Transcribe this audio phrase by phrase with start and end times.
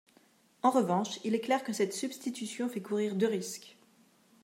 [0.63, 3.77] En revanche, il est clair que cette substitution fait courir deux risques.